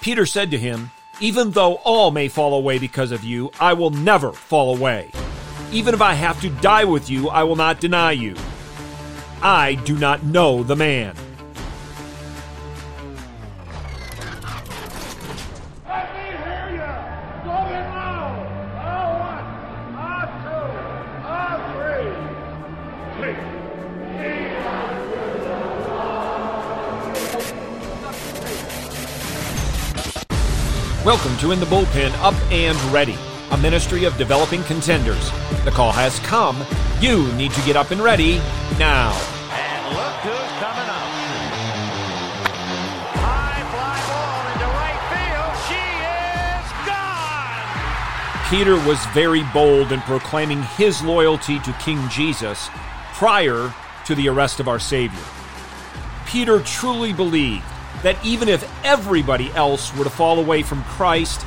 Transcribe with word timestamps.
Peter 0.00 0.24
said 0.24 0.50
to 0.50 0.58
him, 0.58 0.90
Even 1.20 1.50
though 1.50 1.74
all 1.76 2.10
may 2.10 2.28
fall 2.28 2.54
away 2.54 2.78
because 2.78 3.12
of 3.12 3.22
you, 3.22 3.50
I 3.60 3.74
will 3.74 3.90
never 3.90 4.32
fall 4.32 4.74
away. 4.76 5.10
Even 5.72 5.94
if 5.94 6.00
I 6.00 6.14
have 6.14 6.40
to 6.40 6.50
die 6.50 6.84
with 6.84 7.10
you, 7.10 7.28
I 7.28 7.44
will 7.44 7.56
not 7.56 7.80
deny 7.80 8.12
you. 8.12 8.34
I 9.42 9.74
do 9.74 9.98
not 9.98 10.22
know 10.24 10.62
the 10.62 10.76
man. 10.76 11.14
Welcome 31.02 31.34
to 31.38 31.50
In 31.50 31.60
the 31.60 31.64
Bullpen 31.64 32.12
Up 32.18 32.34
and 32.52 32.76
Ready, 32.92 33.16
a 33.52 33.56
ministry 33.56 34.04
of 34.04 34.14
developing 34.18 34.62
contenders. 34.64 35.30
The 35.64 35.70
call 35.70 35.92
has 35.92 36.18
come. 36.18 36.62
You 37.00 37.32
need 37.36 37.52
to 37.52 37.62
get 37.62 37.74
up 37.74 37.90
and 37.90 38.02
ready 38.02 38.36
now. 38.78 39.10
And 39.50 39.96
look 39.96 40.12
who's 40.20 40.52
coming 40.60 40.90
up. 40.92 41.08
High 43.16 43.64
fly 43.72 43.96
ball 44.12 44.52
into 44.52 44.68
right 44.76 45.00
field. 45.08 45.56
She 45.72 45.80
is 46.52 46.68
gone. 46.84 48.50
Peter 48.50 48.76
was 48.86 49.02
very 49.14 49.42
bold 49.54 49.92
in 49.92 50.02
proclaiming 50.02 50.62
his 50.76 51.00
loyalty 51.00 51.60
to 51.60 51.72
King 51.82 52.06
Jesus 52.10 52.68
prior 53.14 53.72
to 54.04 54.14
the 54.14 54.28
arrest 54.28 54.60
of 54.60 54.68
our 54.68 54.78
Savior. 54.78 55.24
Peter 56.26 56.60
truly 56.60 57.14
believed 57.14 57.64
that 58.02 58.22
even 58.24 58.48
if 58.48 58.68
everybody 58.84 59.50
else 59.52 59.94
were 59.96 60.04
to 60.04 60.10
fall 60.10 60.38
away 60.38 60.62
from 60.62 60.82
Christ, 60.84 61.42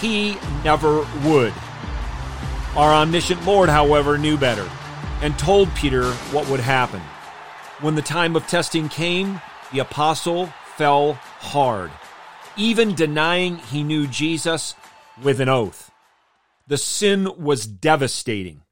he 0.00 0.36
never 0.64 1.06
would. 1.24 1.52
Our 2.76 2.92
omniscient 2.92 3.44
Lord, 3.44 3.68
however, 3.68 4.18
knew 4.18 4.36
better 4.36 4.68
and 5.20 5.38
told 5.38 5.74
Peter 5.74 6.12
what 6.32 6.48
would 6.48 6.60
happen. 6.60 7.00
When 7.80 7.94
the 7.94 8.02
time 8.02 8.36
of 8.36 8.46
testing 8.46 8.88
came, 8.88 9.40
the 9.72 9.80
apostle 9.80 10.46
fell 10.76 11.14
hard, 11.14 11.90
even 12.56 12.94
denying 12.94 13.56
he 13.56 13.82
knew 13.82 14.06
Jesus 14.06 14.74
with 15.22 15.40
an 15.40 15.48
oath. 15.48 15.90
The 16.66 16.78
sin 16.78 17.30
was 17.36 17.66
devastating, 17.66 18.62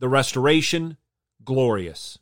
the 0.00 0.08
restoration, 0.08 0.96
glorious. 1.44 2.18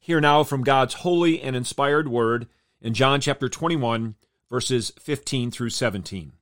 Hear 0.00 0.20
now 0.20 0.42
from 0.42 0.64
God's 0.64 0.94
holy 0.94 1.40
and 1.40 1.54
inspired 1.54 2.08
word 2.08 2.48
in 2.82 2.92
John 2.92 3.20
chapter 3.20 3.48
21, 3.48 4.16
verses 4.50 4.92
15 4.98 5.50
through 5.50 5.70
17. 5.70 6.32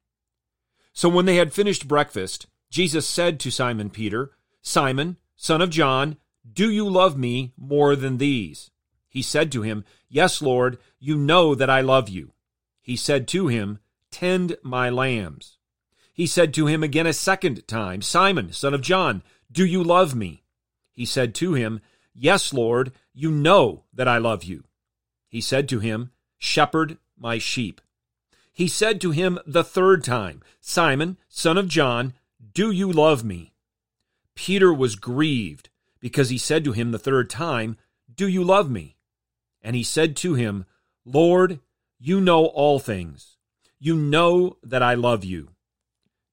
So 0.92 1.08
when 1.08 1.26
they 1.26 1.36
had 1.36 1.52
finished 1.52 1.86
breakfast, 1.86 2.46
Jesus 2.70 3.06
said 3.06 3.38
to 3.40 3.50
Simon 3.50 3.90
Peter, 3.90 4.32
Simon, 4.62 5.16
son 5.36 5.60
of 5.60 5.70
John, 5.70 6.16
do 6.50 6.70
you 6.70 6.88
love 6.88 7.16
me 7.16 7.52
more 7.56 7.94
than 7.94 8.18
these? 8.18 8.70
He 9.08 9.22
said 9.22 9.52
to 9.52 9.62
him, 9.62 9.84
Yes, 10.08 10.40
Lord, 10.40 10.78
you 10.98 11.16
know 11.16 11.54
that 11.54 11.70
I 11.70 11.80
love 11.80 12.08
you. 12.08 12.32
He 12.80 12.96
said 12.96 13.28
to 13.28 13.48
him, 13.48 13.78
Tend 14.10 14.56
my 14.62 14.88
lambs. 14.90 15.58
He 16.12 16.26
said 16.26 16.52
to 16.54 16.66
him 16.66 16.82
again 16.82 17.06
a 17.06 17.12
second 17.12 17.66
time, 17.68 18.02
Simon, 18.02 18.52
son 18.52 18.74
of 18.74 18.80
John, 18.80 19.22
do 19.52 19.64
you 19.64 19.82
love 19.82 20.14
me? 20.14 20.44
He 20.92 21.04
said 21.04 21.34
to 21.36 21.54
him, 21.54 21.80
Yes, 22.14 22.52
Lord, 22.52 22.92
you 23.12 23.30
know 23.30 23.84
that 23.92 24.08
I 24.08 24.18
love 24.18 24.44
you. 24.44 24.64
He 25.28 25.40
said 25.40 25.68
to 25.68 25.78
him, 25.78 26.10
Shepherd 26.40 26.98
my 27.16 27.38
sheep. 27.38 27.80
He 28.52 28.66
said 28.66 29.00
to 29.02 29.12
him 29.12 29.38
the 29.46 29.62
third 29.62 30.02
time, 30.02 30.42
Simon, 30.60 31.18
son 31.28 31.56
of 31.56 31.68
John, 31.68 32.14
do 32.52 32.72
you 32.72 32.90
love 32.90 33.22
me? 33.22 33.52
Peter 34.34 34.72
was 34.72 34.96
grieved 34.96 35.68
because 36.00 36.30
he 36.30 36.38
said 36.38 36.64
to 36.64 36.72
him 36.72 36.90
the 36.90 36.98
third 36.98 37.30
time, 37.30 37.76
Do 38.12 38.26
you 38.26 38.42
love 38.42 38.70
me? 38.70 38.96
And 39.62 39.76
he 39.76 39.82
said 39.82 40.16
to 40.16 40.34
him, 40.34 40.64
Lord, 41.04 41.60
you 41.98 42.20
know 42.20 42.46
all 42.46 42.78
things. 42.78 43.36
You 43.78 43.94
know 43.96 44.56
that 44.62 44.82
I 44.82 44.94
love 44.94 45.24
you. 45.24 45.50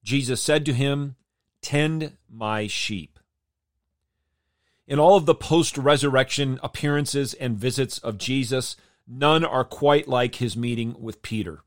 Jesus 0.02 0.42
said 0.42 0.64
to 0.66 0.72
him, 0.72 1.16
Tend 1.60 2.16
my 2.28 2.66
sheep. 2.66 3.18
In 4.86 4.98
all 4.98 5.16
of 5.16 5.26
the 5.26 5.34
post 5.34 5.76
resurrection 5.76 6.58
appearances 6.62 7.34
and 7.34 7.58
visits 7.58 7.98
of 7.98 8.16
Jesus, 8.16 8.76
none 9.08 9.44
are 9.44 9.64
quite 9.64 10.06
like 10.06 10.36
his 10.36 10.56
meeting 10.56 10.94
with 11.00 11.22
Peter. 11.22 11.62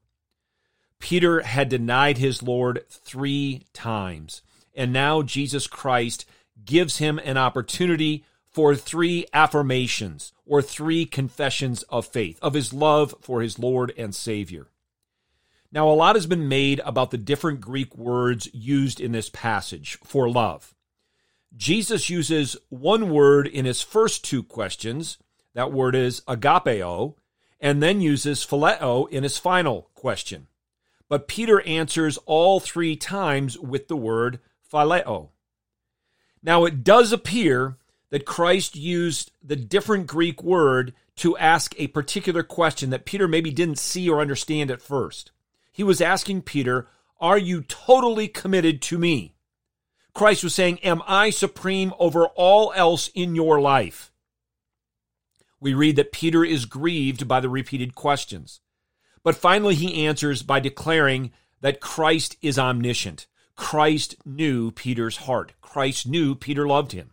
Peter 0.99 1.41
had 1.41 1.67
denied 1.67 2.19
his 2.19 2.43
Lord 2.43 2.83
three 2.89 3.65
times, 3.73 4.43
and 4.75 4.93
now 4.93 5.23
Jesus 5.23 5.65
Christ 5.65 6.25
gives 6.63 6.97
him 6.97 7.19
an 7.19 7.37
opportunity 7.37 8.23
for 8.51 8.75
three 8.75 9.25
affirmations 9.33 10.33
or 10.45 10.61
three 10.61 11.05
confessions 11.05 11.83
of 11.83 12.05
faith, 12.05 12.37
of 12.41 12.53
his 12.53 12.73
love 12.73 13.15
for 13.21 13.41
his 13.41 13.57
Lord 13.57 13.93
and 13.97 14.13
Savior. 14.13 14.67
Now, 15.71 15.89
a 15.89 15.95
lot 15.95 16.15
has 16.15 16.27
been 16.27 16.49
made 16.49 16.81
about 16.83 17.11
the 17.11 17.17
different 17.17 17.61
Greek 17.61 17.97
words 17.97 18.49
used 18.53 18.99
in 18.99 19.13
this 19.13 19.29
passage 19.29 19.97
for 20.03 20.29
love. 20.29 20.75
Jesus 21.55 22.09
uses 22.09 22.57
one 22.69 23.09
word 23.09 23.47
in 23.47 23.63
his 23.65 23.81
first 23.81 24.25
two 24.25 24.43
questions. 24.43 25.17
That 25.53 25.71
word 25.71 25.95
is 25.95 26.21
agapeo, 26.27 27.15
and 27.61 27.81
then 27.81 28.01
uses 28.01 28.45
phileo 28.45 29.07
in 29.09 29.23
his 29.23 29.37
final 29.37 29.89
question. 29.93 30.47
But 31.07 31.27
Peter 31.27 31.61
answers 31.61 32.17
all 32.25 32.59
three 32.59 32.95
times 32.95 33.57
with 33.57 33.87
the 33.87 33.95
word 33.95 34.39
phileo. 34.71 35.29
Now, 36.41 36.65
it 36.65 36.83
does 36.83 37.11
appear 37.11 37.77
that 38.09 38.25
Christ 38.25 38.75
used 38.75 39.31
the 39.43 39.55
different 39.55 40.07
Greek 40.07 40.41
word 40.43 40.93
to 41.17 41.37
ask 41.37 41.75
a 41.77 41.87
particular 41.87 42.43
question 42.43 42.89
that 42.89 43.05
Peter 43.05 43.27
maybe 43.27 43.51
didn't 43.51 43.77
see 43.77 44.09
or 44.09 44.21
understand 44.21 44.71
at 44.71 44.81
first. 44.81 45.31
He 45.71 45.83
was 45.83 46.01
asking 46.01 46.41
Peter, 46.41 46.87
Are 47.19 47.37
you 47.37 47.61
totally 47.61 48.27
committed 48.27 48.81
to 48.83 48.97
me? 48.97 49.35
Christ 50.13 50.43
was 50.43 50.55
saying, 50.55 50.79
Am 50.79 51.01
I 51.07 51.29
supreme 51.29 51.93
over 51.99 52.25
all 52.27 52.73
else 52.75 53.09
in 53.13 53.35
your 53.35 53.61
life? 53.61 54.10
We 55.61 55.73
read 55.75 55.95
that 55.95 56.11
Peter 56.11 56.43
is 56.43 56.65
grieved 56.65 57.27
by 57.27 57.39
the 57.39 57.49
repeated 57.49 57.95
questions. 57.95 58.59
But 59.23 59.35
finally, 59.35 59.75
he 59.75 60.05
answers 60.05 60.41
by 60.41 60.59
declaring 60.59 61.31
that 61.61 61.79
Christ 61.79 62.35
is 62.41 62.59
omniscient. 62.59 63.27
Christ 63.55 64.15
knew 64.25 64.71
Peter's 64.71 65.17
heart. 65.17 65.53
Christ 65.61 66.07
knew 66.07 66.33
Peter 66.33 66.67
loved 66.67 66.93
him. 66.93 67.11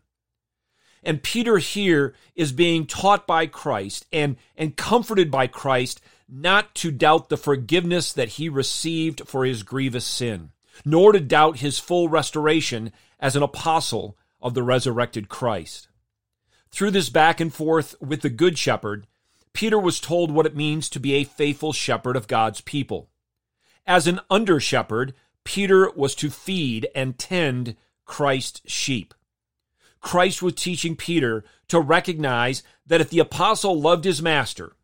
And 1.02 1.22
Peter 1.22 1.58
here 1.58 2.14
is 2.34 2.52
being 2.52 2.86
taught 2.86 3.26
by 3.26 3.46
Christ 3.46 4.06
and, 4.12 4.36
and 4.56 4.76
comforted 4.76 5.30
by 5.30 5.46
Christ 5.46 6.00
not 6.28 6.74
to 6.76 6.90
doubt 6.90 7.28
the 7.28 7.36
forgiveness 7.36 8.12
that 8.12 8.30
he 8.30 8.48
received 8.48 9.28
for 9.28 9.44
his 9.44 9.62
grievous 9.62 10.04
sin, 10.04 10.50
nor 10.84 11.12
to 11.12 11.20
doubt 11.20 11.58
his 11.58 11.78
full 11.78 12.08
restoration 12.08 12.92
as 13.20 13.36
an 13.36 13.42
apostle 13.42 14.16
of 14.40 14.54
the 14.54 14.62
resurrected 14.62 15.28
Christ. 15.28 15.87
Through 16.70 16.92
this 16.92 17.08
back 17.08 17.40
and 17.40 17.52
forth 17.52 17.94
with 18.00 18.22
the 18.22 18.30
Good 18.30 18.58
Shepherd, 18.58 19.06
Peter 19.52 19.78
was 19.78 20.00
told 20.00 20.30
what 20.30 20.46
it 20.46 20.56
means 20.56 20.88
to 20.90 21.00
be 21.00 21.14
a 21.14 21.24
faithful 21.24 21.72
shepherd 21.72 22.16
of 22.16 22.28
God's 22.28 22.60
people. 22.60 23.10
As 23.86 24.06
an 24.06 24.20
under 24.30 24.60
shepherd, 24.60 25.14
Peter 25.44 25.90
was 25.90 26.14
to 26.16 26.30
feed 26.30 26.88
and 26.94 27.18
tend 27.18 27.74
Christ's 28.04 28.60
sheep. 28.70 29.14
Christ 30.00 30.42
was 30.42 30.54
teaching 30.54 30.94
Peter 30.94 31.44
to 31.68 31.80
recognize 31.80 32.62
that 32.86 33.00
if 33.00 33.10
the 33.10 33.18
apostle 33.18 33.80
loved 33.80 34.04
his 34.04 34.22
master, 34.22 34.76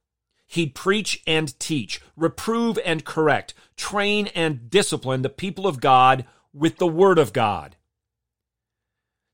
he'd 0.47 0.75
preach 0.75 1.23
and 1.27 1.59
teach, 1.61 2.01
reprove 2.17 2.79
and 2.85 3.05
correct, 3.05 3.55
train 3.77 4.29
and 4.35 4.71
discipline 4.71 5.23
the 5.23 5.29
people 5.29 5.67
of 5.67 5.81
God 5.81 6.25
with 6.53 6.79
the 6.79 6.87
word 6.87 7.19
of 7.19 7.33
God. 7.33 7.77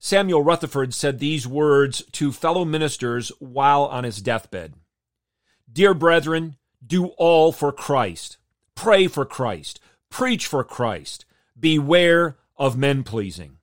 Samuel 0.02 0.42
Rutherford 0.42 0.94
said 0.94 1.18
these 1.18 1.46
words 1.46 2.02
to 2.12 2.32
fellow 2.32 2.64
ministers 2.64 3.30
while 3.38 3.84
on 3.84 4.04
his 4.04 4.22
deathbed. 4.22 4.72
Dear 5.70 5.92
brethren, 5.92 6.56
do 6.84 7.08
all 7.18 7.52
for 7.52 7.70
Christ. 7.70 8.38
Pray 8.74 9.06
for 9.06 9.26
Christ. 9.26 9.78
Preach 10.08 10.46
for 10.46 10.64
Christ. 10.64 11.26
Beware 11.58 12.38
of 12.56 12.78
men 12.78 13.04
pleasing. 13.04 13.58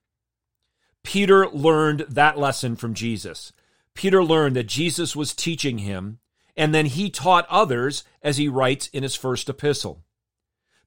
Peter 1.02 1.48
learned 1.48 2.06
that 2.08 2.38
lesson 2.38 2.76
from 2.76 2.94
Jesus. 2.94 3.52
Peter 3.94 4.22
learned 4.22 4.54
that 4.54 4.68
Jesus 4.68 5.16
was 5.16 5.34
teaching 5.34 5.78
him, 5.78 6.20
and 6.56 6.72
then 6.72 6.86
he 6.86 7.10
taught 7.10 7.46
others 7.50 8.04
as 8.22 8.36
he 8.36 8.48
writes 8.48 8.86
in 8.88 9.02
his 9.02 9.16
first 9.16 9.48
epistle. 9.48 10.04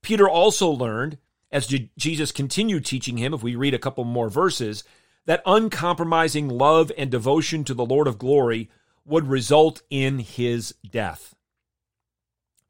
Peter 0.01 0.29
also 0.29 0.69
learned, 0.69 1.17
as 1.51 1.67
Jesus 1.97 2.31
continued 2.31 2.85
teaching 2.85 3.17
him, 3.17 3.33
if 3.33 3.43
we 3.43 3.55
read 3.55 3.73
a 3.73 3.79
couple 3.79 4.05
more 4.05 4.29
verses, 4.29 4.85
that 5.25 5.43
uncompromising 5.45 6.49
love 6.49 6.91
and 6.97 7.09
devotion 7.09 7.63
to 7.63 7.73
the 7.73 7.85
Lord 7.85 8.07
of 8.07 8.17
glory 8.17 8.69
would 9.05 9.27
result 9.27 9.81
in 9.89 10.19
his 10.19 10.73
death. 10.89 11.35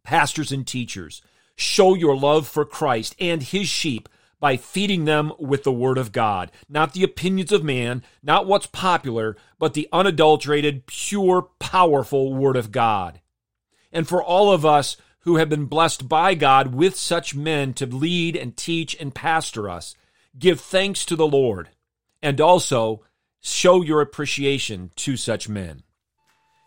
Pastors 0.04 0.52
and 0.52 0.66
teachers 0.66 1.22
Show 1.56 1.94
your 1.94 2.18
love 2.18 2.48
for 2.48 2.66
Christ 2.66 3.16
and 3.20 3.44
his 3.44 3.68
sheep 3.68 4.10
by 4.40 4.58
feeding 4.58 5.06
them 5.06 5.32
with 5.38 5.64
the 5.64 5.72
Word 5.72 6.00
of 6.00 6.12
God, 6.12 6.52
not 6.68 6.94
the 6.94 7.04
opinions 7.04 7.52
of 7.52 7.64
man, 7.64 8.02
not 8.24 8.48
what's 8.48 8.66
popular, 8.66 9.38
but 9.60 9.76
the 9.76 9.88
unadulterated, 9.94 10.88
pure, 10.88 11.50
powerful 11.60 12.34
Word 12.34 12.58
of 12.58 12.72
God. 12.72 13.22
And 13.92 14.08
for 14.08 14.24
all 14.24 14.52
of 14.52 14.66
us 14.66 14.98
who 15.20 15.36
have 15.36 15.50
been 15.50 15.66
blessed 15.66 16.10
by 16.10 16.34
God 16.34 16.74
with 16.74 16.96
such 16.96 17.36
men 17.36 17.74
to 17.76 17.86
lead 17.86 18.36
and 18.36 18.58
teach 18.58 18.96
and 19.00 19.14
pastor 19.14 19.70
us, 19.70 19.96
give 20.40 20.60
thanks 20.60 21.06
to 21.06 21.16
the 21.16 21.28
Lord 21.28 21.70
and 22.22 22.40
also 22.40 23.04
show 23.42 23.82
your 23.82 24.02
appreciation 24.02 24.92
to 24.96 25.18
such 25.18 25.50
men. 25.50 25.84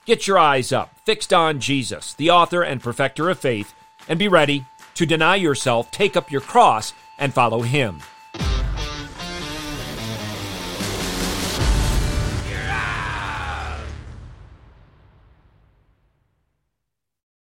Get 0.07 0.27
your 0.27 0.39
eyes 0.39 0.73
up, 0.73 0.91
fixed 1.07 1.33
on 1.33 1.61
Jesus, 1.61 2.15
the 2.15 2.31
author 2.31 2.63
and 2.63 2.83
perfecter 2.83 3.31
of 3.31 3.39
faith, 3.39 3.73
and 4.09 4.19
be 4.19 4.29
ready 4.29 4.65
to 4.95 5.07
deny 5.07 5.37
yourself, 5.37 5.91
take 5.91 6.17
up 6.17 6.31
your 6.31 6.41
cross, 6.41 6.93
and 7.19 7.33
follow 7.33 7.63
him. 7.63 8.01